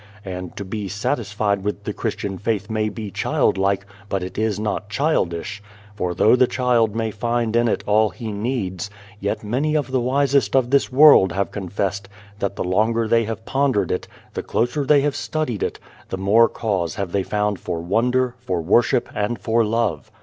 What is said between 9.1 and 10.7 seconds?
yet many of the wisest